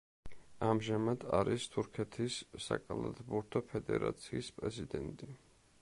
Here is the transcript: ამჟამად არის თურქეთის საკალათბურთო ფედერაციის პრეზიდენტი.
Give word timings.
ამჟამად 0.67 1.25
არის 1.39 1.67
თურქეთის 1.75 2.39
საკალათბურთო 2.69 3.63
ფედერაციის 3.75 4.53
პრეზიდენტი. 4.61 5.33